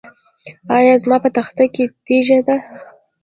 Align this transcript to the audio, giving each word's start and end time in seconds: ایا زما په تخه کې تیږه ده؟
ایا 0.77 0.93
زما 1.03 1.17
په 1.23 1.29
تخه 1.35 1.65
کې 1.75 1.83
تیږه 2.05 2.39
ده؟ 2.47 2.57